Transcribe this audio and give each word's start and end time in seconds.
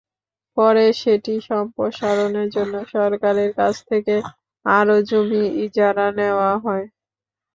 পরে 0.57 0.85
সেটি 1.01 1.33
সম্প্রসারণের 1.49 2.47
জন্য 2.55 2.75
সরকারের 2.93 3.49
কাছ 3.59 3.75
থেকে 3.89 4.15
আরও 4.65 4.97
জমি 5.09 5.43
ইজারা 5.65 6.07
নেওয়া 6.19 6.51
হয়। 6.63 6.85